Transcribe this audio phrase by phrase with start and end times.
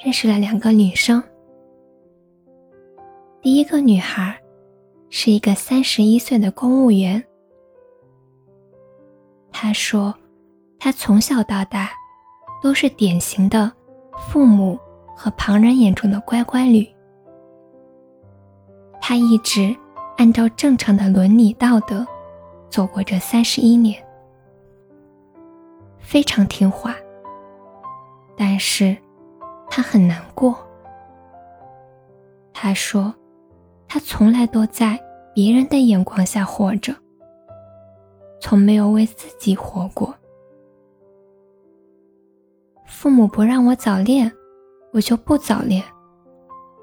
[0.00, 1.22] 认识了两个女生。
[3.40, 4.38] 第一个女孩
[5.10, 7.22] 是一个三十一岁的公务员。
[9.50, 10.14] 她说，
[10.78, 11.90] 她从小到大
[12.62, 13.72] 都是典型的
[14.16, 14.78] 父母
[15.16, 16.88] 和旁人眼中的乖乖女。
[19.00, 19.74] 她一直
[20.16, 22.06] 按照正常的伦理道德
[22.70, 24.00] 走过这三十一年，
[25.98, 26.94] 非常听话。
[28.36, 28.96] 但是。
[29.70, 30.56] 他很难过。
[32.52, 33.14] 他说
[33.86, 34.98] ：“他从来都在
[35.32, 36.92] 别人的眼光下活着，
[38.40, 40.12] 从没有为自己活过。
[42.84, 44.32] 父母不让我早恋，
[44.92, 45.80] 我就不早恋；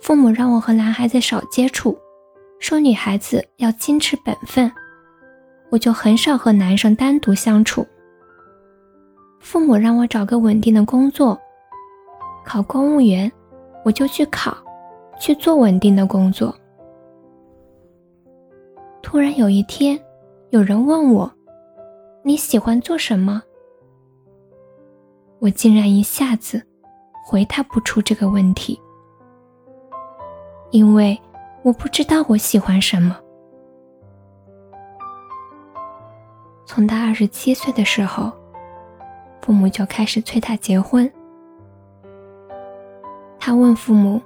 [0.00, 1.98] 父母让我和男孩子少接触，
[2.60, 4.70] 说女孩子要矜持本分，
[5.70, 7.84] 我就很少和男生单独相处。
[9.40, 11.36] 父母让我找个稳定的工作。”
[12.44, 13.30] 考公务员，
[13.84, 14.56] 我就去考，
[15.18, 16.54] 去做稳定的工作。
[19.02, 19.98] 突然有一天，
[20.50, 21.30] 有人问我
[22.22, 23.42] ：“你喜欢做什么？”
[25.40, 26.62] 我竟然一下子
[27.26, 28.80] 回答不出这个问题，
[30.70, 31.20] 因为
[31.62, 33.18] 我不知道我喜欢什么。
[36.66, 38.32] 从他二十七岁的时候，
[39.42, 41.10] 父母就开始催他结婚。
[43.46, 44.22] 他问父母：“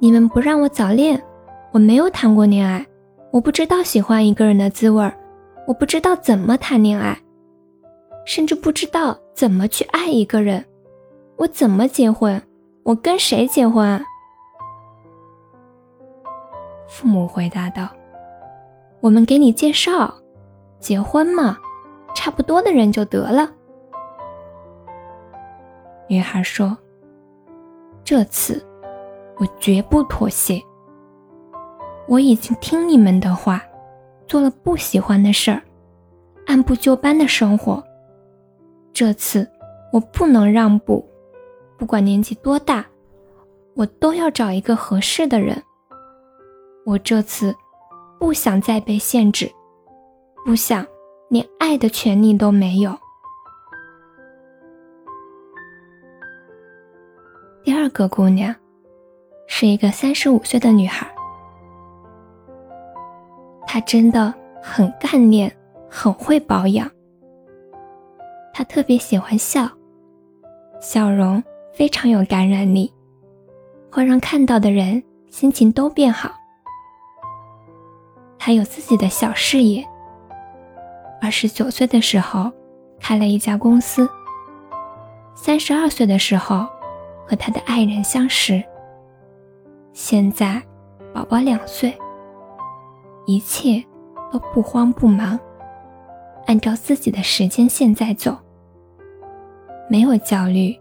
[0.00, 1.18] 你们不让我早恋，
[1.72, 2.86] 我没有谈过恋爱，
[3.30, 5.10] 我不知道喜欢一个人的滋味，
[5.66, 7.18] 我不知道怎么谈恋爱，
[8.26, 10.62] 甚至不知道怎么去爱一个人，
[11.36, 12.42] 我怎么结婚？
[12.82, 13.98] 我跟谁结婚？”
[16.86, 17.88] 父母回答道
[19.00, 20.12] ：“我们给你介绍，
[20.78, 21.56] 结婚嘛，
[22.14, 23.50] 差不多的人就得了。”
[26.10, 26.76] 女孩说。
[28.10, 28.66] 这次，
[29.36, 30.58] 我绝不妥协。
[32.06, 33.62] 我已经听你们的话，
[34.26, 35.62] 做了不喜欢的事儿，
[36.46, 37.84] 按部就班的生活。
[38.94, 39.46] 这次，
[39.92, 41.06] 我不能让步，
[41.76, 42.86] 不管年纪多大，
[43.74, 45.62] 我都要找一个合适的人。
[46.86, 47.54] 我这次，
[48.18, 49.52] 不想再被限制，
[50.46, 50.86] 不想
[51.28, 52.98] 连爱的权利都没有。
[57.80, 58.52] 二个姑娘，
[59.46, 61.06] 是一个三十五岁的女孩。
[63.68, 65.56] 她真的很干练，
[65.88, 66.90] 很会保养。
[68.52, 69.68] 她特别喜欢笑，
[70.80, 71.40] 笑容
[71.72, 72.92] 非常有感染力，
[73.92, 75.00] 会让看到的人
[75.30, 76.32] 心情都变好。
[78.40, 79.86] 她有自己的小事业。
[81.22, 82.50] 二十九岁的时候，
[82.98, 84.10] 开了一家公司。
[85.36, 86.66] 三十二岁的时候。
[87.28, 88.62] 和他的爱人相识。
[89.92, 90.62] 现在，
[91.12, 91.92] 宝宝两岁，
[93.26, 93.84] 一切
[94.32, 95.38] 都不慌不忙，
[96.46, 98.34] 按照自己的时间线在走，
[99.90, 100.74] 没有焦虑，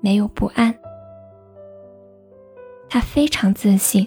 [0.00, 0.74] 没有不安。
[2.90, 4.06] 他非常自信，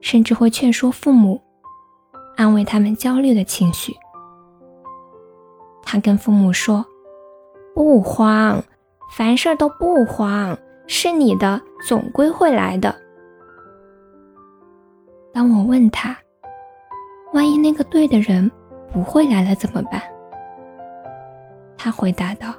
[0.00, 1.40] 甚至会劝说父母，
[2.36, 3.92] 安慰他们焦虑的情绪。
[5.82, 6.84] 他跟父母说
[7.74, 8.62] ：“不慌，
[9.16, 10.56] 凡事都不慌。”
[10.90, 12.92] 是你的，总归会来的。
[15.34, 16.16] 当我问他，
[17.34, 18.50] 万一那个对的人
[18.90, 20.02] 不会来了怎么办？
[21.76, 22.54] 他回答道：“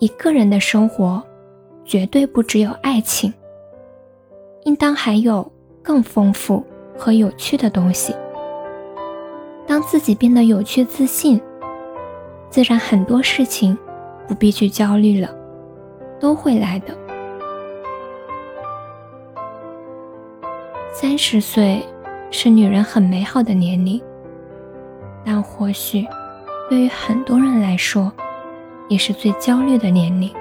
[0.00, 1.22] 一个人的生活，
[1.84, 3.32] 绝对不只有爱情，
[4.64, 5.48] 应当还有
[5.82, 6.64] 更丰富
[6.96, 8.16] 和有趣的东西。
[9.66, 11.38] 当自己变得有趣自信，
[12.48, 13.76] 自然很多事情
[14.26, 15.30] 不必去焦虑了。”
[16.18, 16.96] 都会来的。
[20.92, 21.84] 三十岁
[22.30, 24.02] 是女人很美好的年龄，
[25.24, 26.06] 但或许
[26.70, 28.10] 对于很多人来说，
[28.88, 30.32] 也是最焦虑的年龄。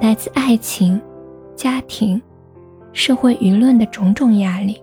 [0.00, 1.00] 来自爱情、
[1.56, 2.20] 家庭、
[2.92, 4.82] 社会舆论的种种压力。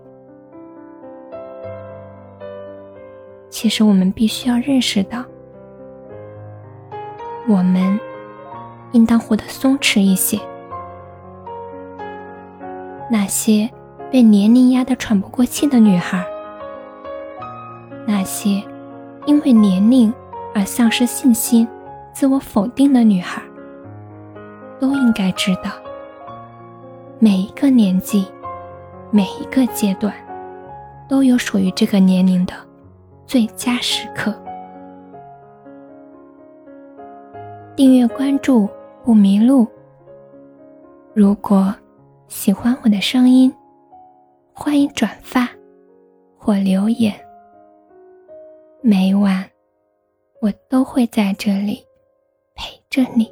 [3.50, 5.24] 其实我们必须要认识到，
[7.48, 8.00] 我们。
[8.92, 10.40] 应当活得松弛一些，
[13.10, 13.70] 那些
[14.12, 16.26] 被年龄压得喘不过气的女孩，
[18.08, 18.64] 那些
[19.26, 20.12] 因为年龄
[20.56, 21.68] 而丧失信心、
[22.12, 23.42] 自我否定的女孩，
[24.80, 25.72] 都应该知道，
[27.20, 28.26] 每一个年纪、
[29.12, 30.12] 每一个阶段，
[31.08, 32.54] 都有属于这个年龄的
[33.28, 34.34] 最佳时刻。
[37.76, 38.68] 订阅关注
[39.10, 39.66] 不迷路。
[41.16, 41.74] 如果
[42.28, 43.52] 喜欢我的声音，
[44.54, 45.50] 欢迎转发
[46.38, 47.12] 或留言。
[48.84, 49.44] 每晚
[50.40, 51.84] 我都会在这里
[52.54, 53.28] 陪着你。